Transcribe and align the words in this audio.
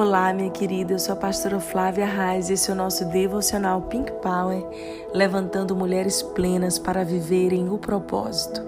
Olá, 0.00 0.32
minha 0.32 0.48
querida, 0.48 0.92
eu 0.92 0.98
sou 1.00 1.12
a 1.12 1.16
pastora 1.16 1.58
Flávia 1.58 2.06
Reis 2.06 2.48
e 2.48 2.52
esse 2.52 2.70
é 2.70 2.72
o 2.72 2.76
nosso 2.76 3.04
devocional 3.06 3.82
Pink 3.82 4.12
Power, 4.22 4.64
levantando 5.12 5.74
mulheres 5.74 6.22
plenas 6.22 6.78
para 6.78 7.04
viverem 7.04 7.68
o 7.68 7.78
propósito. 7.78 8.62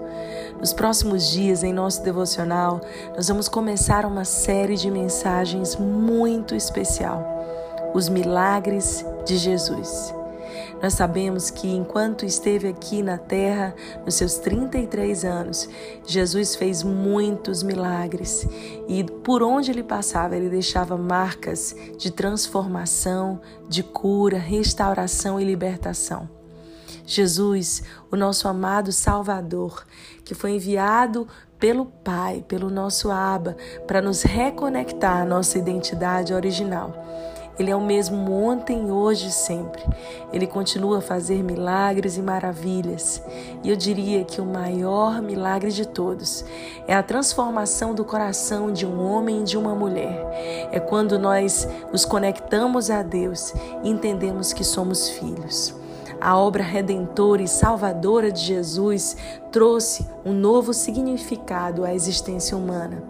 Nos 0.59 0.73
próximos 0.73 1.31
dias, 1.31 1.63
em 1.63 1.71
nosso 1.71 2.03
devocional, 2.03 2.81
nós 3.15 3.29
vamos 3.29 3.47
começar 3.47 4.05
uma 4.05 4.25
série 4.25 4.75
de 4.75 4.91
mensagens 4.91 5.77
muito 5.77 6.53
especial: 6.53 7.25
Os 7.93 8.09
Milagres 8.09 9.05
de 9.25 9.37
Jesus. 9.37 10.13
Nós 10.81 10.93
sabemos 10.93 11.49
que 11.49 11.67
enquanto 11.67 12.25
esteve 12.25 12.67
aqui 12.67 13.03
na 13.03 13.17
terra, 13.17 13.75
nos 14.03 14.15
seus 14.15 14.37
33 14.37 15.23
anos, 15.23 15.69
Jesus 16.05 16.55
fez 16.55 16.81
muitos 16.81 17.61
milagres 17.61 18.47
e 18.87 19.03
por 19.03 19.43
onde 19.43 19.69
ele 19.69 19.83
passava, 19.83 20.35
ele 20.35 20.49
deixava 20.49 20.97
marcas 20.97 21.75
de 21.97 22.11
transformação, 22.11 23.39
de 23.69 23.83
cura, 23.83 24.37
restauração 24.37 25.39
e 25.39 25.43
libertação. 25.43 26.27
Jesus, 27.05 27.83
o 28.11 28.15
nosso 28.15 28.47
amado 28.47 28.91
Salvador, 28.91 29.85
que 30.23 30.33
foi 30.33 30.51
enviado 30.51 31.27
pelo 31.59 31.85
Pai, 31.85 32.43
pelo 32.47 32.71
nosso 32.71 33.11
Abba, 33.11 33.55
para 33.85 34.01
nos 34.01 34.23
reconectar 34.23 35.21
à 35.21 35.25
nossa 35.25 35.59
identidade 35.59 36.33
original. 36.33 36.93
Ele 37.59 37.71
é 37.71 37.75
o 37.75 37.81
mesmo 37.81 38.31
ontem, 38.31 38.91
hoje 38.91 39.27
e 39.27 39.31
sempre. 39.31 39.83
Ele 40.31 40.47
continua 40.47 40.99
a 40.99 41.01
fazer 41.01 41.43
milagres 41.43 42.17
e 42.17 42.21
maravilhas. 42.21 43.21
E 43.63 43.69
eu 43.69 43.75
diria 43.75 44.23
que 44.23 44.39
o 44.39 44.45
maior 44.45 45.21
milagre 45.21 45.71
de 45.71 45.87
todos 45.87 46.45
é 46.87 46.95
a 46.95 47.03
transformação 47.03 47.93
do 47.93 48.05
coração 48.05 48.71
de 48.71 48.85
um 48.85 49.03
homem 49.03 49.41
e 49.41 49.43
de 49.43 49.57
uma 49.57 49.75
mulher. 49.75 50.69
É 50.71 50.79
quando 50.79 51.19
nós 51.19 51.67
nos 51.91 52.05
conectamos 52.05 52.89
a 52.89 53.03
Deus 53.03 53.53
e 53.83 53.89
entendemos 53.89 54.53
que 54.53 54.63
somos 54.63 55.09
filhos. 55.09 55.80
A 56.21 56.37
obra 56.37 56.61
redentora 56.61 57.41
e 57.41 57.47
salvadora 57.47 58.31
de 58.31 58.41
Jesus 58.41 59.17
trouxe 59.51 60.07
um 60.23 60.31
novo 60.31 60.71
significado 60.71 61.83
à 61.83 61.95
existência 61.95 62.55
humana. 62.55 63.03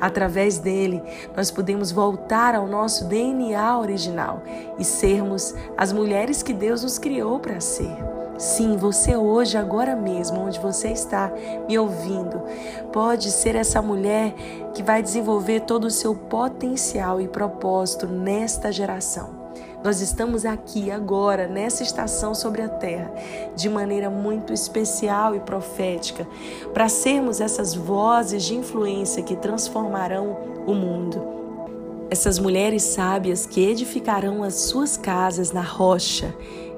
Através 0.00 0.58
dele, 0.58 1.02
nós 1.36 1.50
podemos 1.50 1.90
voltar 1.90 2.54
ao 2.54 2.68
nosso 2.68 3.06
DNA 3.06 3.78
original 3.78 4.42
e 4.78 4.84
sermos 4.84 5.52
as 5.76 5.92
mulheres 5.92 6.40
que 6.40 6.52
Deus 6.52 6.84
nos 6.84 6.98
criou 6.98 7.40
para 7.40 7.60
ser. 7.60 7.96
Sim, 8.38 8.76
você 8.76 9.16
hoje, 9.16 9.58
agora 9.58 9.94
mesmo, 9.94 10.40
onde 10.40 10.58
você 10.60 10.88
está 10.88 11.32
me 11.68 11.76
ouvindo, 11.78 12.42
pode 12.92 13.30
ser 13.30 13.56
essa 13.56 13.82
mulher 13.82 14.34
que 14.72 14.84
vai 14.84 15.02
desenvolver 15.02 15.60
todo 15.60 15.84
o 15.84 15.90
seu 15.90 16.14
potencial 16.14 17.20
e 17.20 17.26
propósito 17.26 18.06
nesta 18.06 18.72
geração. 18.72 19.42
Nós 19.84 20.00
estamos 20.00 20.44
aqui 20.44 20.92
agora, 20.92 21.48
nessa 21.48 21.82
estação 21.82 22.34
sobre 22.34 22.62
a 22.62 22.68
terra, 22.68 23.12
de 23.56 23.68
maneira 23.68 24.08
muito 24.08 24.52
especial 24.52 25.34
e 25.34 25.40
profética, 25.40 26.26
para 26.72 26.88
sermos 26.88 27.40
essas 27.40 27.74
vozes 27.74 28.44
de 28.44 28.54
influência 28.54 29.24
que 29.24 29.34
transformarão 29.34 30.38
o 30.66 30.72
mundo. 30.72 31.20
Essas 32.10 32.38
mulheres 32.38 32.82
sábias 32.84 33.44
que 33.44 33.60
edificarão 33.60 34.44
as 34.44 34.54
suas 34.54 34.96
casas 34.96 35.50
na 35.50 35.62
rocha, 35.62 36.32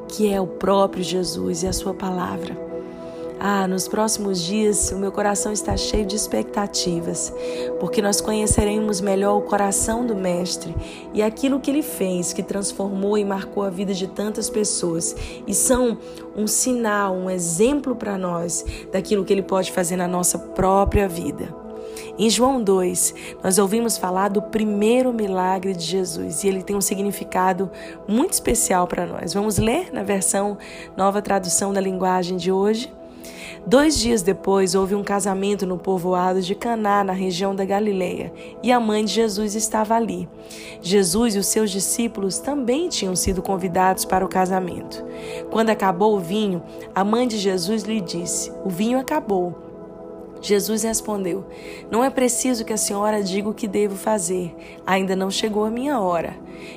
que 0.08 0.32
é 0.32 0.40
o 0.40 0.46
próprio 0.46 1.04
Jesus 1.04 1.62
e 1.62 1.66
a 1.66 1.72
sua 1.72 1.92
palavra. 1.92 2.73
Ah, 3.46 3.68
nos 3.68 3.86
próximos 3.86 4.40
dias 4.40 4.90
o 4.90 4.96
meu 4.96 5.12
coração 5.12 5.52
está 5.52 5.76
cheio 5.76 6.06
de 6.06 6.16
expectativas, 6.16 7.30
porque 7.78 8.00
nós 8.00 8.18
conheceremos 8.18 9.02
melhor 9.02 9.36
o 9.36 9.42
coração 9.42 10.06
do 10.06 10.16
Mestre 10.16 10.74
e 11.12 11.22
aquilo 11.22 11.60
que 11.60 11.70
ele 11.70 11.82
fez, 11.82 12.32
que 12.32 12.42
transformou 12.42 13.18
e 13.18 13.24
marcou 13.24 13.62
a 13.62 13.68
vida 13.68 13.92
de 13.92 14.08
tantas 14.08 14.48
pessoas, 14.48 15.14
e 15.46 15.52
são 15.52 15.98
um 16.34 16.46
sinal, 16.46 17.14
um 17.14 17.28
exemplo 17.28 17.94
para 17.94 18.16
nós 18.16 18.64
daquilo 18.90 19.26
que 19.26 19.32
ele 19.34 19.42
pode 19.42 19.72
fazer 19.72 19.96
na 19.96 20.08
nossa 20.08 20.38
própria 20.38 21.06
vida. 21.06 21.54
Em 22.18 22.30
João 22.30 22.62
2, 22.62 23.14
nós 23.42 23.58
ouvimos 23.58 23.98
falar 23.98 24.28
do 24.28 24.40
primeiro 24.40 25.12
milagre 25.12 25.74
de 25.74 25.84
Jesus 25.84 26.44
e 26.44 26.48
ele 26.48 26.62
tem 26.62 26.74
um 26.74 26.80
significado 26.80 27.70
muito 28.08 28.32
especial 28.32 28.86
para 28.86 29.04
nós. 29.04 29.34
Vamos 29.34 29.58
ler 29.58 29.92
na 29.92 30.02
versão 30.02 30.56
nova 30.96 31.20
tradução 31.20 31.74
da 31.74 31.80
linguagem 31.82 32.38
de 32.38 32.50
hoje? 32.50 32.90
Dois 33.66 33.98
dias 33.98 34.22
depois, 34.22 34.74
houve 34.74 34.94
um 34.94 35.02
casamento 35.02 35.66
no 35.66 35.78
povoado 35.78 36.42
de 36.42 36.54
Caná, 36.54 37.02
na 37.02 37.12
região 37.12 37.54
da 37.54 37.64
Galileia, 37.64 38.32
e 38.62 38.70
a 38.70 38.78
mãe 38.78 39.04
de 39.04 39.12
Jesus 39.12 39.54
estava 39.54 39.94
ali. 39.94 40.28
Jesus 40.82 41.34
e 41.34 41.38
os 41.38 41.46
seus 41.46 41.70
discípulos 41.70 42.38
também 42.38 42.88
tinham 42.88 43.16
sido 43.16 43.40
convidados 43.42 44.04
para 44.04 44.24
o 44.24 44.28
casamento. 44.28 45.04
Quando 45.50 45.70
acabou 45.70 46.16
o 46.16 46.20
vinho, 46.20 46.62
a 46.94 47.02
mãe 47.02 47.26
de 47.26 47.38
Jesus 47.38 47.84
lhe 47.84 48.00
disse: 48.00 48.52
O 48.64 48.68
vinho 48.68 48.98
acabou. 48.98 49.64
Jesus 50.42 50.82
respondeu: 50.82 51.46
Não 51.90 52.04
é 52.04 52.10
preciso 52.10 52.66
que 52.66 52.72
a 52.72 52.76
senhora 52.76 53.22
diga 53.22 53.48
o 53.48 53.54
que 53.54 53.66
devo 53.66 53.96
fazer, 53.96 54.54
ainda 54.86 55.16
não 55.16 55.30
chegou 55.30 55.64
a 55.64 55.70
minha 55.70 55.98
hora. 55.98 56.36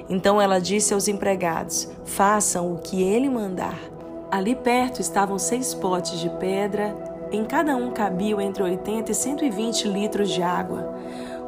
Então 0.09 0.41
ela 0.41 0.59
disse 0.59 0.93
aos 0.93 1.09
empregados: 1.09 1.89
Façam 2.05 2.73
o 2.73 2.77
que 2.77 3.03
ele 3.03 3.29
mandar. 3.29 3.96
Ali 4.29 4.55
perto 4.55 4.99
estavam 4.99 5.39
seis 5.39 5.73
potes 5.73 6.19
de 6.19 6.29
pedra, 6.31 6.93
em 7.31 7.45
cada 7.45 7.75
um 7.77 7.91
cabiam 7.91 8.41
entre 8.41 8.61
80 8.61 9.11
e 9.11 9.15
120 9.15 9.87
litros 9.87 10.29
de 10.29 10.41
água. 10.41 10.95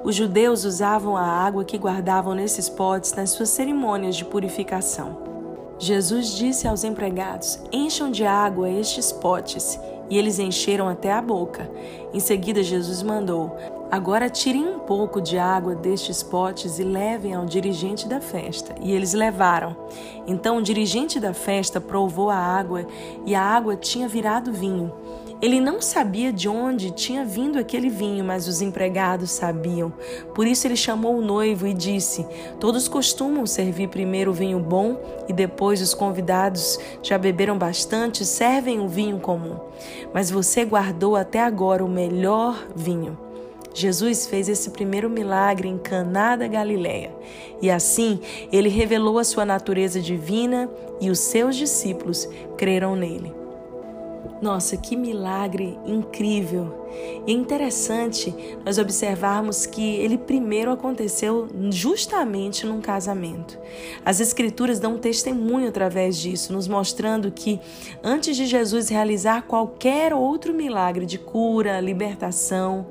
Os 0.03 0.15
judeus 0.15 0.63
usavam 0.63 1.17
a 1.17 1.25
água 1.25 1.65
que 1.65 1.77
guardavam 1.77 2.33
nesses 2.33 2.69
potes 2.69 3.13
nas 3.13 3.31
suas 3.31 3.49
cerimônias 3.49 4.15
de 4.15 4.23
purificação. 4.23 5.17
Jesus 5.77 6.35
disse 6.35 6.67
aos 6.67 6.85
empregados: 6.85 7.59
Encham 7.71 8.09
de 8.09 8.25
água 8.25 8.69
estes 8.69 9.11
potes. 9.11 9.79
E 10.09 10.17
eles 10.17 10.39
encheram 10.39 10.89
até 10.89 11.11
a 11.11 11.21
boca. 11.21 11.69
Em 12.13 12.19
seguida, 12.19 12.63
Jesus 12.63 13.03
mandou: 13.03 13.55
Agora 13.91 14.29
tirem 14.29 14.67
um 14.67 14.77
pouco 14.77 15.19
de 15.19 15.39
água 15.39 15.73
destes 15.73 16.21
potes 16.21 16.77
e 16.77 16.83
levem 16.83 17.33
ao 17.33 17.45
dirigente 17.45 18.07
da 18.07 18.21
festa. 18.21 18.75
E 18.79 18.91
eles 18.91 19.13
levaram. 19.13 19.75
Então 20.27 20.57
o 20.57 20.61
dirigente 20.61 21.19
da 21.19 21.33
festa 21.33 21.81
provou 21.81 22.29
a 22.29 22.37
água 22.37 22.85
e 23.25 23.33
a 23.33 23.41
água 23.41 23.75
tinha 23.75 24.07
virado 24.07 24.53
vinho. 24.53 24.93
Ele 25.41 25.59
não 25.59 25.81
sabia 25.81 26.33
de 26.33 26.47
onde 26.47 26.91
tinha 26.91 27.23
vindo 27.25 27.57
aquele 27.57 27.89
vinho, 27.89 28.25
mas 28.25 28.47
os 28.47 28.61
empregados 28.61 29.31
sabiam. 29.31 29.91
Por 30.35 30.45
isso 30.45 30.67
ele 30.67 30.75
chamou 30.75 31.17
o 31.17 31.21
noivo 31.21 31.65
e 31.65 31.73
disse: 31.73 32.27
Todos 32.59 32.87
costumam 32.87 33.45
servir 33.47 33.87
primeiro 33.87 34.31
o 34.31 34.33
vinho 34.33 34.59
bom 34.59 34.99
e 35.27 35.33
depois 35.33 35.81
os 35.81 35.95
convidados 35.95 36.77
já 37.01 37.17
beberam 37.17 37.57
bastante, 37.57 38.25
servem 38.25 38.81
o 38.81 38.87
vinho 38.87 39.19
comum. 39.19 39.57
Mas 40.13 40.29
você 40.29 40.63
guardou 40.65 41.15
até 41.15 41.41
agora 41.41 41.83
o 41.83 41.89
melhor 41.89 42.67
vinho. 42.75 43.28
Jesus 43.73 44.25
fez 44.25 44.49
esse 44.49 44.71
primeiro 44.71 45.09
milagre 45.09 45.67
em 45.67 45.77
Caná 45.77 46.35
da 46.35 46.47
Galileia, 46.47 47.11
e 47.61 47.69
assim 47.69 48.19
ele 48.51 48.69
revelou 48.69 49.19
a 49.19 49.23
sua 49.23 49.45
natureza 49.45 50.01
divina 50.01 50.69
e 50.99 51.09
os 51.09 51.19
seus 51.19 51.55
discípulos 51.55 52.27
creram 52.57 52.95
nele. 52.95 53.38
Nossa, 54.41 54.77
que 54.77 54.95
milagre 54.95 55.77
incrível! 55.85 56.79
E 57.25 57.31
é 57.31 57.35
interessante 57.35 58.33
nós 58.65 58.77
observarmos 58.77 59.65
que 59.65 59.95
ele 59.97 60.17
primeiro 60.17 60.71
aconteceu 60.71 61.47
justamente 61.69 62.65
num 62.65 62.81
casamento. 62.81 63.59
As 64.03 64.19
Escrituras 64.19 64.79
dão 64.79 64.97
testemunho 64.97 65.67
através 65.67 66.17
disso, 66.17 66.51
nos 66.51 66.67
mostrando 66.67 67.31
que 67.31 67.59
antes 68.03 68.35
de 68.35 68.45
Jesus 68.45 68.89
realizar 68.89 69.43
qualquer 69.43 70.13
outro 70.13 70.53
milagre 70.53 71.05
de 71.05 71.19
cura, 71.19 71.79
libertação, 71.79 72.87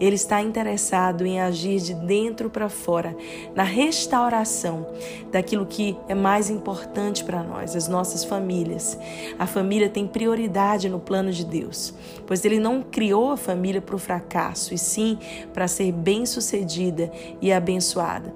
ele 0.00 0.16
está 0.16 0.42
interessado 0.42 1.24
em 1.24 1.40
agir 1.40 1.80
de 1.80 1.94
dentro 1.94 2.50
para 2.50 2.68
fora, 2.68 3.16
na 3.54 3.62
restauração 3.62 4.86
daquilo 5.30 5.66
que 5.66 5.96
é 6.08 6.14
mais 6.14 6.50
importante 6.50 7.24
para 7.24 7.42
nós, 7.42 7.76
as 7.76 7.88
nossas 7.88 8.24
famílias. 8.24 8.98
A 9.38 9.46
família 9.46 9.88
tem 9.88 10.06
prioridade 10.06 10.75
no 10.84 11.00
plano 11.00 11.32
de 11.32 11.44
Deus, 11.44 11.94
pois 12.26 12.44
ele 12.44 12.60
não 12.60 12.82
criou 12.82 13.30
a 13.30 13.36
família 13.36 13.80
para 13.80 13.96
o 13.96 13.98
fracasso, 13.98 14.74
e 14.74 14.78
sim 14.78 15.18
para 15.52 15.66
ser 15.66 15.90
bem-sucedida 15.92 17.10
e 17.40 17.52
abençoada. 17.52 18.32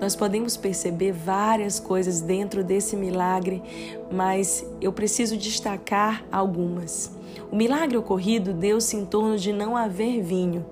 Nós 0.00 0.16
podemos 0.16 0.56
perceber 0.56 1.12
várias 1.12 1.78
coisas 1.78 2.20
dentro 2.20 2.64
desse 2.64 2.96
milagre, 2.96 3.62
mas 4.10 4.66
eu 4.80 4.92
preciso 4.92 5.36
destacar 5.36 6.24
algumas. 6.32 7.12
O 7.52 7.56
milagre 7.56 7.96
ocorrido 7.96 8.52
deu-se 8.52 8.96
em 8.96 9.04
torno 9.04 9.38
de 9.38 9.52
não 9.52 9.76
haver 9.76 10.20
vinho. 10.20 10.66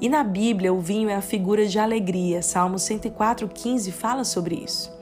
E 0.00 0.08
na 0.08 0.22
Bíblia, 0.22 0.72
o 0.72 0.78
vinho 0.80 1.08
é 1.08 1.16
a 1.16 1.20
figura 1.20 1.66
de 1.66 1.76
alegria. 1.76 2.40
Salmo 2.40 2.76
104,15 2.76 3.90
fala 3.90 4.22
sobre 4.22 4.54
isso. 4.54 4.96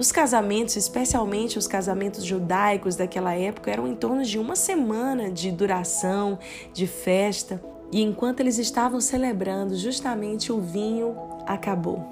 Nos 0.00 0.10
casamentos, 0.10 0.76
especialmente 0.76 1.58
os 1.58 1.66
casamentos 1.66 2.24
judaicos 2.24 2.96
daquela 2.96 3.34
época, 3.34 3.70
eram 3.70 3.86
em 3.86 3.94
torno 3.94 4.24
de 4.24 4.38
uma 4.38 4.56
semana 4.56 5.30
de 5.30 5.50
duração, 5.50 6.38
de 6.72 6.86
festa. 6.86 7.62
E 7.92 8.00
enquanto 8.00 8.40
eles 8.40 8.56
estavam 8.56 8.98
celebrando, 8.98 9.76
justamente 9.76 10.50
o 10.50 10.58
vinho 10.58 11.14
acabou. 11.46 12.02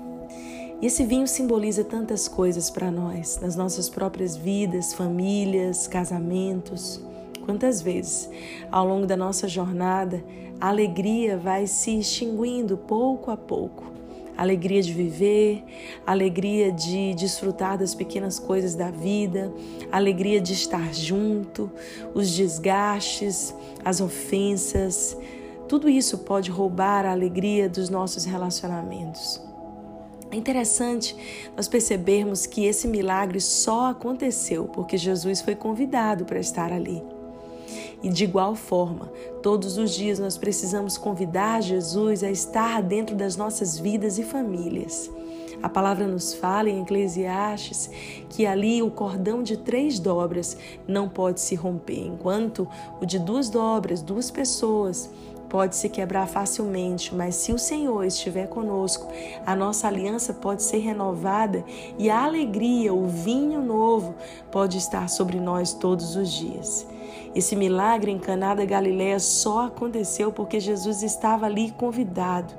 E 0.83 0.85
esse 0.85 1.03
vinho 1.03 1.27
simboliza 1.27 1.83
tantas 1.83 2.29
coisas 2.29 2.69
para 2.69 2.91
nós, 2.91 3.41
nas 3.41 3.57
nossas 3.57 3.89
próprias 3.89 4.37
vidas, 4.37 4.93
famílias, 4.93 5.87
casamentos. 5.87 7.01
Quantas 7.47 7.81
vezes, 7.81 8.29
ao 8.71 8.87
longo 8.87 9.07
da 9.07 9.17
nossa 9.17 9.49
jornada, 9.49 10.23
a 10.61 10.69
alegria 10.69 11.39
vai 11.39 11.67
se 11.67 11.99
extinguindo 11.99 12.77
pouco 12.77 13.31
a 13.31 13.37
pouco. 13.39 13.98
Alegria 14.39 14.81
de 14.81 14.93
viver, 14.93 15.65
alegria 16.07 16.71
de 16.71 17.13
desfrutar 17.15 17.77
das 17.77 17.95
pequenas 17.95 18.39
coisas 18.39 18.77
da 18.77 18.89
vida, 18.89 19.53
alegria 19.91 20.41
de 20.41 20.53
estar 20.53 20.95
junto, 20.95 21.71
os 22.15 22.31
desgastes, 22.35 23.53
as 23.85 24.01
ofensas, 24.01 25.17
tudo 25.69 25.89
isso 25.89 26.19
pode 26.19 26.51
roubar 26.51 27.05
a 27.05 27.11
alegria 27.11 27.69
dos 27.69 27.91
nossos 27.91 28.25
relacionamentos. 28.25 29.41
É 30.31 30.37
interessante 30.37 31.17
nós 31.57 31.67
percebermos 31.67 32.47
que 32.47 32.65
esse 32.65 32.87
milagre 32.87 33.41
só 33.41 33.91
aconteceu 33.91 34.67
porque 34.67 34.97
Jesus 34.97 35.41
foi 35.41 35.57
convidado 35.57 36.25
para 36.25 36.39
estar 36.39 36.73
ali. 36.73 37.03
E 38.03 38.09
de 38.09 38.25
igual 38.25 38.55
forma, 38.55 39.11
todos 39.43 39.77
os 39.77 39.91
dias 39.91 40.19
nós 40.19 40.39
precisamos 40.39 40.97
convidar 40.97 41.61
Jesus 41.61 42.23
a 42.23 42.31
estar 42.31 42.83
dentro 42.83 43.17
das 43.17 43.37
nossas 43.37 43.79
vidas 43.79 44.19
e 44.19 44.23
famílias. 44.23 45.11
A 45.61 45.69
palavra 45.69 46.07
nos 46.07 46.33
fala 46.33 46.71
em 46.71 46.83
Eclesiastes 46.83 47.91
que 48.29 48.47
ali 48.47 48.81
o 48.81 48.91
cordão 48.91 49.43
de 49.43 49.57
três 49.57 49.99
dobras 49.99 50.57
não 50.87 51.09
pode 51.09 51.41
se 51.41 51.57
romper, 51.57 52.07
enquanto 52.07 52.69
o 53.01 53.07
de 53.07 53.19
duas 53.19 53.51
dobras, 53.51 54.01
duas 54.01 54.31
pessoas, 54.31 55.11
pode 55.49 55.75
se 55.75 55.89
quebrar 55.89 56.29
facilmente, 56.29 57.13
mas 57.15 57.35
se 57.35 57.53
o 57.53 57.59
Senhor 57.59 58.05
estiver 58.05 58.47
conosco, 58.49 59.09
a 59.45 59.57
nossa 59.57 59.89
aliança 59.89 60.33
pode 60.33 60.63
ser 60.63 60.79
renovada 60.79 61.65
e 61.99 62.09
a 62.09 62.23
alegria, 62.23 62.93
o 62.93 63.09
vinho 63.09 63.61
novo, 63.61 64.15
pode 64.53 64.79
estar 64.79 65.09
sobre 65.09 65.41
nós 65.41 65.73
todos 65.73 66.15
os 66.15 66.31
dias. 66.31 66.87
Esse 67.35 67.55
milagre 67.55 68.11
em 68.11 68.19
Caná 68.19 68.55
da 68.55 68.65
Galileia 68.65 69.19
só 69.19 69.67
aconteceu 69.67 70.33
porque 70.33 70.59
Jesus 70.59 71.03
estava 71.03 71.47
ali 71.47 71.71
convidado. 71.71 72.55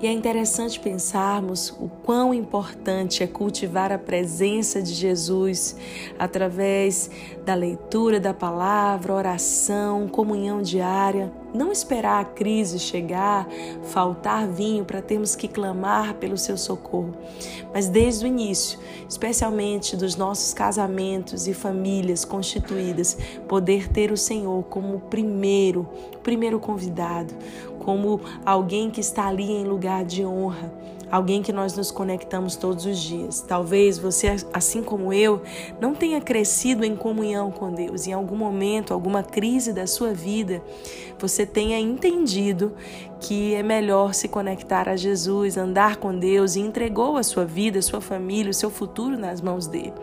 E 0.00 0.06
é 0.06 0.12
interessante 0.12 0.78
pensarmos 0.78 1.70
o 1.80 1.88
quão 1.88 2.34
importante 2.34 3.22
é 3.22 3.26
cultivar 3.26 3.90
a 3.90 3.98
presença 3.98 4.82
de 4.82 4.92
Jesus 4.92 5.76
através 6.18 7.10
da 7.44 7.54
leitura 7.54 8.20
da 8.20 8.34
palavra, 8.34 9.14
oração, 9.14 10.06
comunhão 10.08 10.60
diária. 10.60 11.32
Não 11.54 11.70
esperar 11.70 12.20
a 12.20 12.24
crise 12.24 12.80
chegar, 12.80 13.46
faltar 13.84 14.48
vinho 14.48 14.84
para 14.84 15.00
termos 15.00 15.36
que 15.36 15.46
clamar 15.46 16.14
pelo 16.14 16.36
seu 16.36 16.58
socorro, 16.58 17.14
mas 17.72 17.88
desde 17.88 18.24
o 18.24 18.28
início, 18.28 18.76
especialmente 19.08 19.96
dos 19.96 20.16
nossos 20.16 20.52
casamentos 20.52 21.46
e 21.46 21.54
famílias 21.54 22.24
constituídas, 22.24 23.16
poder 23.46 23.88
ter 23.88 24.10
o 24.10 24.16
Senhor 24.16 24.64
como 24.64 24.96
o 24.96 25.00
primeiro, 25.00 25.88
primeiro 26.24 26.58
convidado, 26.58 27.32
como 27.84 28.18
alguém 28.46 28.90
que 28.90 29.00
está 29.00 29.26
ali 29.26 29.52
em 29.52 29.64
lugar 29.64 30.06
de 30.06 30.24
honra, 30.24 30.72
alguém 31.10 31.42
que 31.42 31.52
nós 31.52 31.76
nos 31.76 31.90
conectamos 31.90 32.56
todos 32.56 32.86
os 32.86 32.98
dias. 32.98 33.40
Talvez 33.46 33.98
você, 33.98 34.34
assim 34.52 34.82
como 34.82 35.12
eu, 35.12 35.42
não 35.78 35.94
tenha 35.94 36.18
crescido 36.20 36.82
em 36.82 36.96
comunhão 36.96 37.50
com 37.50 37.70
Deus. 37.70 38.06
Em 38.06 38.12
algum 38.12 38.36
momento, 38.36 38.94
alguma 38.94 39.22
crise 39.22 39.70
da 39.70 39.86
sua 39.86 40.14
vida, 40.14 40.62
você 41.18 41.44
tenha 41.44 41.78
entendido 41.78 42.72
que 43.24 43.54
é 43.54 43.62
melhor 43.62 44.12
se 44.12 44.28
conectar 44.28 44.86
a 44.86 44.96
Jesus, 44.96 45.56
andar 45.56 45.96
com 45.96 46.14
Deus 46.14 46.56
e 46.56 46.60
entregou 46.60 47.16
a 47.16 47.22
sua 47.22 47.46
vida, 47.46 47.78
a 47.78 47.82
sua 47.82 47.98
família, 47.98 48.50
o 48.50 48.54
seu 48.54 48.68
futuro 48.68 49.16
nas 49.16 49.40
mãos 49.40 49.66
dele. 49.66 49.94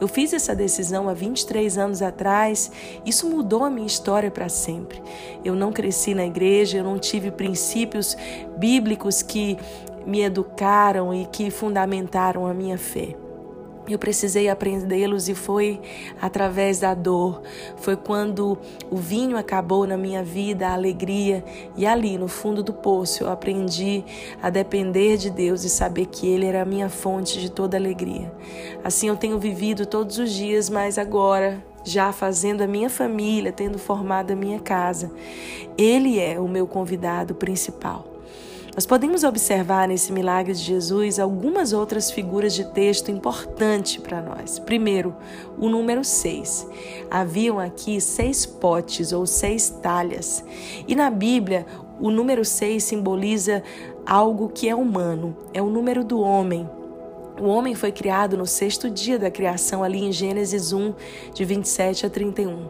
Eu 0.00 0.08
fiz 0.08 0.32
essa 0.32 0.56
decisão 0.56 1.08
há 1.08 1.14
23 1.14 1.78
anos 1.78 2.02
atrás, 2.02 2.72
isso 3.06 3.30
mudou 3.30 3.62
a 3.62 3.70
minha 3.70 3.86
história 3.86 4.28
para 4.28 4.48
sempre. 4.48 5.00
Eu 5.44 5.54
não 5.54 5.70
cresci 5.70 6.14
na 6.14 6.26
igreja, 6.26 6.78
eu 6.78 6.84
não 6.84 6.98
tive 6.98 7.30
princípios 7.30 8.16
bíblicos 8.58 9.22
que 9.22 9.56
me 10.04 10.22
educaram 10.22 11.14
e 11.14 11.26
que 11.26 11.52
fundamentaram 11.52 12.44
a 12.44 12.52
minha 12.52 12.76
fé. 12.76 13.14
Eu 13.86 13.98
precisei 13.98 14.48
aprendê-los 14.48 15.28
e 15.28 15.34
foi 15.34 15.78
através 16.20 16.78
da 16.78 16.94
dor. 16.94 17.42
Foi 17.76 17.96
quando 17.96 18.58
o 18.90 18.96
vinho 18.96 19.36
acabou 19.36 19.86
na 19.86 19.96
minha 19.96 20.22
vida, 20.22 20.68
a 20.68 20.72
alegria, 20.72 21.44
e 21.76 21.84
ali 21.84 22.16
no 22.16 22.26
fundo 22.26 22.62
do 22.62 22.72
poço 22.72 23.24
eu 23.24 23.30
aprendi 23.30 24.02
a 24.42 24.48
depender 24.48 25.18
de 25.18 25.28
Deus 25.28 25.64
e 25.64 25.68
saber 25.68 26.06
que 26.06 26.26
Ele 26.26 26.46
era 26.46 26.62
a 26.62 26.64
minha 26.64 26.88
fonte 26.88 27.38
de 27.38 27.50
toda 27.50 27.76
alegria. 27.76 28.32
Assim 28.82 29.08
eu 29.08 29.16
tenho 29.16 29.38
vivido 29.38 29.84
todos 29.84 30.18
os 30.18 30.32
dias, 30.32 30.70
mas 30.70 30.96
agora, 30.96 31.62
já 31.84 32.10
fazendo 32.10 32.62
a 32.62 32.66
minha 32.66 32.88
família, 32.88 33.52
tendo 33.52 33.78
formado 33.78 34.30
a 34.30 34.36
minha 34.36 34.60
casa, 34.60 35.10
Ele 35.76 36.18
é 36.18 36.40
o 36.40 36.48
meu 36.48 36.66
convidado 36.66 37.34
principal. 37.34 38.13
Nós 38.74 38.84
podemos 38.84 39.22
observar 39.22 39.86
nesse 39.86 40.12
milagre 40.12 40.52
de 40.52 40.60
Jesus 40.60 41.20
algumas 41.20 41.72
outras 41.72 42.10
figuras 42.10 42.54
de 42.54 42.64
texto 42.72 43.08
importantes 43.08 43.98
para 43.98 44.20
nós. 44.20 44.58
Primeiro, 44.58 45.14
o 45.56 45.68
número 45.68 46.02
6. 46.02 46.66
Haviam 47.08 47.60
aqui 47.60 48.00
seis 48.00 48.44
potes 48.44 49.12
ou 49.12 49.26
seis 49.26 49.70
talhas. 49.70 50.44
E 50.88 50.96
na 50.96 51.08
Bíblia, 51.08 51.64
o 52.00 52.10
número 52.10 52.44
6 52.44 52.82
simboliza 52.82 53.62
algo 54.04 54.48
que 54.48 54.68
é 54.68 54.74
humano, 54.74 55.36
é 55.54 55.62
o 55.62 55.70
número 55.70 56.02
do 56.02 56.20
homem. 56.20 56.68
O 57.40 57.46
homem 57.48 57.74
foi 57.74 57.90
criado 57.90 58.36
no 58.36 58.46
sexto 58.46 58.88
dia 58.88 59.18
da 59.18 59.30
criação, 59.30 59.82
ali 59.82 60.04
em 60.04 60.12
Gênesis 60.12 60.72
1, 60.72 60.94
de 61.32 61.44
27 61.44 62.06
a 62.06 62.10
31. 62.10 62.68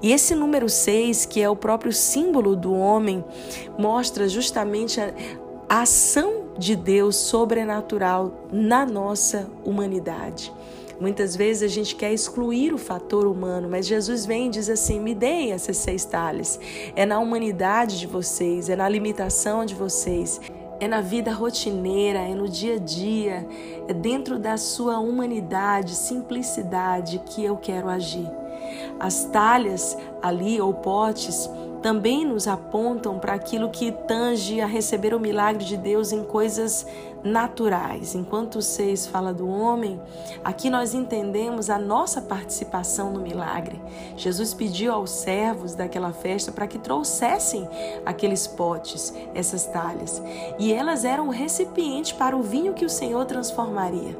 E 0.00 0.12
esse 0.12 0.36
número 0.36 0.68
6, 0.68 1.26
que 1.26 1.42
é 1.42 1.50
o 1.50 1.56
próprio 1.56 1.92
símbolo 1.92 2.54
do 2.54 2.72
homem, 2.72 3.24
mostra 3.76 4.28
justamente 4.28 5.00
a, 5.00 5.12
ação 5.68 6.44
de 6.56 6.76
Deus 6.76 7.16
sobrenatural 7.16 8.46
na 8.52 8.86
nossa 8.86 9.50
humanidade. 9.64 10.52
Muitas 11.00 11.36
vezes 11.36 11.62
a 11.62 11.72
gente 11.72 11.94
quer 11.94 12.12
excluir 12.12 12.72
o 12.72 12.78
fator 12.78 13.26
humano, 13.26 13.68
mas 13.68 13.86
Jesus 13.86 14.24
vem 14.24 14.46
e 14.46 14.50
diz 14.50 14.68
assim: 14.68 14.98
me 14.98 15.14
deem 15.14 15.50
esses 15.50 15.76
seis 15.76 16.04
talhas. 16.04 16.58
É 16.96 17.04
na 17.04 17.18
humanidade 17.18 17.98
de 17.98 18.06
vocês, 18.06 18.68
é 18.68 18.74
na 18.76 18.88
limitação 18.88 19.64
de 19.64 19.74
vocês 19.74 20.40
é 20.80 20.86
na 20.86 21.00
vida 21.00 21.32
rotineira, 21.32 22.20
é 22.20 22.34
no 22.34 22.48
dia 22.48 22.76
a 22.76 22.78
dia, 22.78 23.46
é 23.88 23.92
dentro 23.92 24.38
da 24.38 24.56
sua 24.56 24.98
humanidade, 24.98 25.94
simplicidade 25.94 27.20
que 27.26 27.44
eu 27.44 27.56
quero 27.56 27.88
agir. 27.88 28.28
As 28.98 29.24
talhas 29.24 29.96
ali 30.22 30.60
ou 30.60 30.74
potes 30.74 31.48
também 31.82 32.24
nos 32.24 32.48
apontam 32.48 33.18
para 33.18 33.34
aquilo 33.34 33.70
que 33.70 33.92
tange 33.92 34.60
a 34.60 34.66
receber 34.66 35.14
o 35.14 35.20
milagre 35.20 35.64
de 35.64 35.76
Deus 35.76 36.12
em 36.12 36.24
coisas 36.24 36.86
naturais. 37.22 38.14
Enquanto 38.14 38.56
o 38.56 38.62
6 38.62 39.06
fala 39.06 39.32
do 39.32 39.48
homem, 39.48 40.00
aqui 40.44 40.70
nós 40.70 40.94
entendemos 40.94 41.68
a 41.70 41.78
nossa 41.78 42.20
participação 42.20 43.12
no 43.12 43.20
milagre. 43.20 43.80
Jesus 44.16 44.54
pediu 44.54 44.92
aos 44.92 45.10
servos 45.10 45.74
daquela 45.74 46.12
festa 46.12 46.52
para 46.52 46.66
que 46.66 46.78
trouxessem 46.78 47.68
aqueles 48.04 48.46
potes, 48.46 49.12
essas 49.34 49.66
talhas, 49.66 50.22
e 50.58 50.72
elas 50.72 51.04
eram 51.04 51.28
o 51.28 51.32
recipiente 51.32 52.14
para 52.14 52.36
o 52.36 52.42
vinho 52.42 52.74
que 52.74 52.84
o 52.84 52.90
Senhor 52.90 53.24
transformaria. 53.24 54.16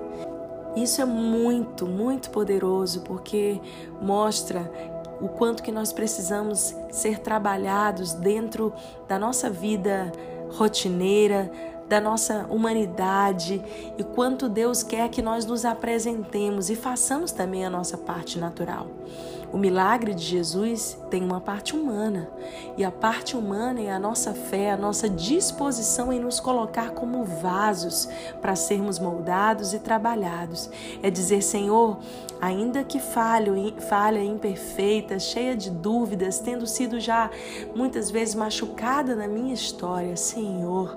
Isso 0.76 1.00
é 1.00 1.04
muito, 1.04 1.86
muito 1.86 2.30
poderoso 2.30 3.00
porque 3.00 3.60
mostra 4.00 4.70
o 5.20 5.28
quanto 5.28 5.62
que 5.62 5.72
nós 5.72 5.92
precisamos 5.92 6.74
ser 6.90 7.18
trabalhados 7.18 8.12
dentro 8.12 8.72
da 9.08 9.18
nossa 9.18 9.50
vida 9.50 10.12
rotineira, 10.50 11.50
da 11.88 12.00
nossa 12.00 12.46
humanidade 12.50 13.62
e 13.96 14.04
quanto 14.04 14.48
Deus 14.48 14.82
quer 14.82 15.08
que 15.08 15.22
nós 15.22 15.46
nos 15.46 15.64
apresentemos 15.64 16.68
e 16.68 16.76
façamos 16.76 17.32
também 17.32 17.64
a 17.64 17.70
nossa 17.70 17.96
parte 17.96 18.38
natural. 18.38 18.86
O 19.50 19.56
milagre 19.56 20.12
de 20.12 20.22
Jesus 20.22 20.98
tem 21.10 21.24
uma 21.24 21.40
parte 21.40 21.74
humana, 21.74 22.28
e 22.76 22.84
a 22.84 22.90
parte 22.90 23.34
humana 23.34 23.80
é 23.80 23.90
a 23.90 23.98
nossa 23.98 24.34
fé, 24.34 24.72
a 24.72 24.76
nossa 24.76 25.08
disposição 25.08 26.12
em 26.12 26.20
nos 26.20 26.38
colocar 26.38 26.90
como 26.90 27.24
vasos 27.24 28.06
para 28.42 28.54
sermos 28.54 28.98
moldados 28.98 29.72
e 29.72 29.78
trabalhados. 29.78 30.68
É 31.02 31.08
dizer, 31.08 31.40
Senhor, 31.40 31.96
ainda 32.42 32.84
que 32.84 33.00
falho, 33.00 33.54
falha 33.88 34.22
imperfeita, 34.22 35.18
cheia 35.18 35.56
de 35.56 35.70
dúvidas, 35.70 36.40
tendo 36.40 36.66
sido 36.66 37.00
já 37.00 37.30
muitas 37.74 38.10
vezes 38.10 38.34
machucada 38.34 39.16
na 39.16 39.26
minha 39.26 39.54
história, 39.54 40.14
Senhor, 40.14 40.94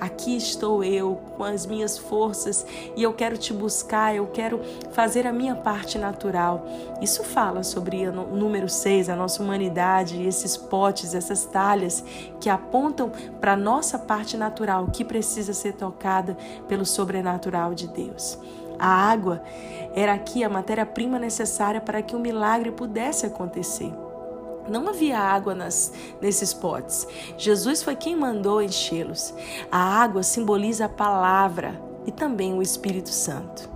Aqui 0.00 0.36
estou 0.36 0.84
eu 0.84 1.20
com 1.36 1.44
as 1.44 1.66
minhas 1.66 1.98
forças 1.98 2.64
e 2.96 3.02
eu 3.02 3.12
quero 3.12 3.36
te 3.36 3.52
buscar, 3.52 4.14
eu 4.14 4.26
quero 4.28 4.60
fazer 4.92 5.26
a 5.26 5.32
minha 5.32 5.54
parte 5.54 5.98
natural. 5.98 6.64
Isso 7.02 7.24
fala 7.24 7.62
sobre 7.62 8.06
o 8.06 8.12
número 8.12 8.68
6, 8.68 9.08
a 9.08 9.16
nossa 9.16 9.42
humanidade, 9.42 10.22
esses 10.22 10.56
potes, 10.56 11.14
essas 11.14 11.44
talhas 11.44 12.04
que 12.40 12.48
apontam 12.48 13.10
para 13.40 13.52
a 13.54 13.56
nossa 13.56 13.98
parte 13.98 14.36
natural 14.36 14.86
que 14.92 15.04
precisa 15.04 15.52
ser 15.52 15.74
tocada 15.74 16.36
pelo 16.68 16.86
sobrenatural 16.86 17.74
de 17.74 17.88
Deus. 17.88 18.38
A 18.78 19.10
água 19.10 19.42
era 19.94 20.14
aqui 20.14 20.44
a 20.44 20.48
matéria-prima 20.48 21.18
necessária 21.18 21.80
para 21.80 22.00
que 22.00 22.14
o 22.14 22.20
milagre 22.20 22.70
pudesse 22.70 23.26
acontecer. 23.26 23.92
Não 24.68 24.88
havia 24.88 25.18
água 25.18 25.54
nas, 25.54 25.92
nesses 26.20 26.52
potes. 26.54 27.06
Jesus 27.36 27.82
foi 27.82 27.96
quem 27.96 28.16
mandou 28.16 28.62
enchê-los. 28.62 29.34
A 29.70 29.78
água 29.78 30.22
simboliza 30.22 30.86
a 30.86 30.88
palavra 30.88 31.80
e 32.06 32.12
também 32.12 32.54
o 32.54 32.62
Espírito 32.62 33.10
Santo. 33.10 33.68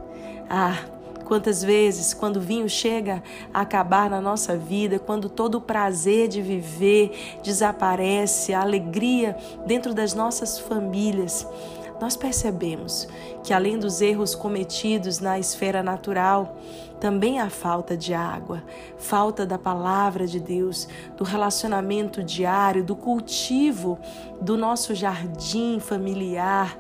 Ah, 0.49 0.85
Quantas 1.33 1.63
vezes, 1.63 2.13
quando 2.13 2.37
o 2.37 2.41
vinho 2.41 2.69
chega 2.69 3.23
a 3.55 3.63
acabar 3.63 4.11
na 4.11 4.21
nossa 4.21 4.55
vida, 4.55 4.99
quando 4.99 5.31
todo 5.31 5.55
o 5.55 5.61
prazer 5.63 6.29
de 6.29 6.43
viver 6.43 7.39
desaparece, 7.43 8.53
a 8.53 8.61
alegria 8.61 9.35
dentro 9.67 9.95
das 9.95 10.13
nossas 10.13 10.59
famílias, 10.59 11.47
nós 12.01 12.17
percebemos 12.17 13.09
que 13.43 13.53
além 13.53 13.79
dos 13.79 14.01
erros 14.01 14.35
cometidos 14.35 15.19
na 15.19 15.39
esfera 15.39 15.83
natural, 15.83 16.57
também 17.03 17.41
há 17.41 17.51
falta 17.51 17.97
de 17.97 18.15
água, 18.15 18.63
falta 18.97 19.45
da 19.45 19.59
palavra 19.59 20.25
de 20.25 20.39
Deus, 20.39 20.87
do 21.17 21.25
relacionamento 21.25 22.23
diário, 22.23 22.85
do 22.85 22.95
cultivo 22.95 23.99
do 24.41 24.57
nosso 24.57 24.95
jardim 24.95 25.81
familiar. 25.81 26.79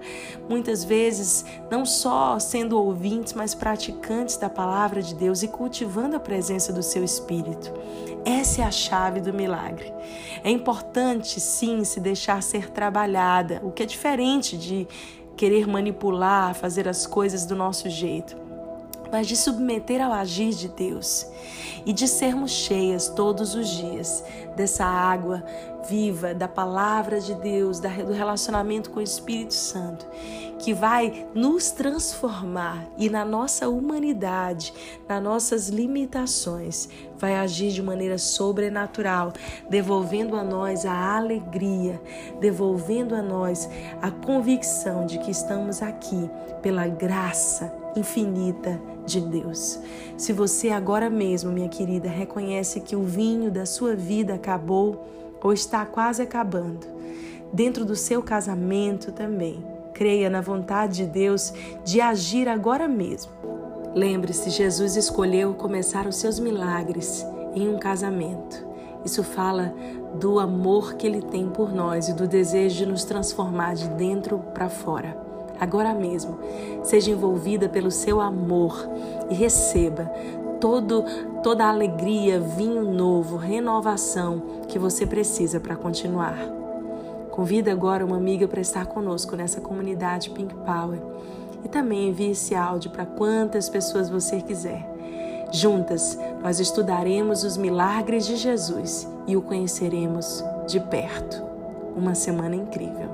Muitas 0.48 0.84
vezes, 0.84 1.44
não 1.68 1.84
só 1.84 2.38
sendo 2.38 2.78
ouvintes, 2.78 3.32
mas 3.32 3.52
praticantes 3.52 4.36
da 4.36 4.48
palavra 4.48 5.02
de 5.02 5.12
Deus 5.16 5.42
e 5.42 5.48
cultivando 5.48 6.14
a 6.14 6.20
presença 6.20 6.72
do 6.72 6.84
seu 6.84 7.02
Espírito. 7.02 7.72
Essa 8.24 8.62
é 8.62 8.64
a 8.64 8.70
chave 8.70 9.20
do 9.20 9.34
milagre. 9.34 9.92
É 10.44 10.50
importante, 10.50 11.40
sim, 11.40 11.82
se 11.82 11.98
deixar 11.98 12.44
ser 12.44 12.70
trabalhada, 12.70 13.60
o 13.64 13.72
que 13.72 13.82
é 13.82 13.86
diferente 13.86 14.56
de 14.56 14.86
querer 15.36 15.66
manipular, 15.66 16.54
fazer 16.54 16.88
as 16.88 17.06
coisas 17.06 17.44
do 17.46 17.56
nosso 17.56 17.88
jeito, 17.88 18.36
mas 19.12 19.26
de 19.28 19.36
submeter 19.36 20.02
ao 20.02 20.10
agir 20.10 20.54
de 20.54 20.68
Deus 20.68 21.26
e 21.84 21.92
de 21.92 22.08
sermos 22.08 22.50
cheias 22.50 23.08
todos 23.08 23.54
os 23.54 23.68
dias 23.68 24.24
dessa 24.56 24.86
água 24.86 25.44
viva, 25.88 26.32
da 26.32 26.48
palavra 26.48 27.20
de 27.20 27.34
Deus, 27.34 27.80
do 27.80 28.12
relacionamento 28.12 28.90
com 28.90 29.00
o 29.00 29.02
Espírito 29.02 29.52
Santo, 29.52 30.06
que 30.58 30.72
vai 30.72 31.26
nos 31.34 31.72
transformar 31.72 32.86
e 32.96 33.10
na 33.10 33.24
nossa 33.24 33.68
humanidade, 33.68 34.72
nas 35.08 35.22
nossas 35.22 35.68
limitações, 35.68 36.88
vai 37.18 37.34
agir 37.34 37.72
de 37.72 37.82
maneira 37.82 38.16
sobrenatural, 38.16 39.32
devolvendo 39.68 40.36
a 40.36 40.44
nós 40.44 40.86
a 40.86 41.16
alegria, 41.16 42.00
devolvendo 42.40 43.14
a 43.14 43.22
nós 43.22 43.68
a 44.00 44.10
convicção 44.10 45.04
de 45.04 45.18
que 45.18 45.30
estamos 45.30 45.82
aqui 45.82 46.30
pela 46.62 46.86
graça 46.86 47.72
infinita 47.96 48.80
de 49.06 49.20
Deus. 49.20 49.78
Se 50.16 50.32
você 50.32 50.70
agora 50.70 51.10
mesmo, 51.10 51.52
minha 51.52 51.68
querida, 51.68 52.08
reconhece 52.08 52.80
que 52.80 52.96
o 52.96 53.02
vinho 53.02 53.50
da 53.50 53.66
sua 53.66 53.94
vida 53.94 54.34
acabou 54.34 55.06
ou 55.42 55.52
está 55.52 55.84
quase 55.84 56.22
acabando, 56.22 56.86
dentro 57.52 57.84
do 57.84 57.96
seu 57.96 58.22
casamento 58.22 59.12
também, 59.12 59.64
creia 59.92 60.30
na 60.30 60.40
vontade 60.40 60.98
de 60.98 61.06
Deus 61.06 61.52
de 61.84 62.00
agir 62.00 62.48
agora 62.48 62.86
mesmo. 62.86 63.32
Lembre-se, 63.94 64.50
Jesus 64.50 64.96
escolheu 64.96 65.52
começar 65.54 66.06
os 66.06 66.16
seus 66.16 66.38
milagres 66.38 67.26
em 67.54 67.68
um 67.68 67.78
casamento. 67.78 68.66
Isso 69.04 69.22
fala 69.22 69.74
do 70.14 70.38
amor 70.38 70.94
que 70.94 71.06
ele 71.06 71.20
tem 71.20 71.48
por 71.48 71.72
nós 71.74 72.08
e 72.08 72.14
do 72.14 72.26
desejo 72.26 72.76
de 72.76 72.86
nos 72.86 73.04
transformar 73.04 73.74
de 73.74 73.88
dentro 73.90 74.38
para 74.54 74.68
fora. 74.68 75.31
Agora 75.62 75.94
mesmo, 75.94 76.40
seja 76.82 77.12
envolvida 77.12 77.68
pelo 77.68 77.88
seu 77.88 78.20
amor 78.20 78.84
e 79.30 79.34
receba 79.34 80.10
todo, 80.60 81.04
toda 81.40 81.64
a 81.64 81.68
alegria, 81.68 82.40
vinho 82.40 82.82
novo, 82.82 83.36
renovação 83.36 84.42
que 84.66 84.76
você 84.76 85.06
precisa 85.06 85.60
para 85.60 85.76
continuar. 85.76 86.36
Convida 87.30 87.70
agora 87.70 88.04
uma 88.04 88.16
amiga 88.16 88.48
para 88.48 88.60
estar 88.60 88.86
conosco 88.86 89.36
nessa 89.36 89.60
comunidade 89.60 90.30
Pink 90.30 90.52
Power 90.52 90.98
e 91.64 91.68
também 91.68 92.08
envie 92.08 92.32
esse 92.32 92.56
áudio 92.56 92.90
para 92.90 93.06
quantas 93.06 93.68
pessoas 93.68 94.10
você 94.10 94.40
quiser. 94.40 94.84
Juntas, 95.52 96.18
nós 96.42 96.58
estudaremos 96.58 97.44
os 97.44 97.56
milagres 97.56 98.26
de 98.26 98.34
Jesus 98.34 99.08
e 99.28 99.36
o 99.36 99.42
conheceremos 99.42 100.44
de 100.66 100.80
perto. 100.80 101.40
Uma 101.94 102.16
semana 102.16 102.56
incrível. 102.56 103.11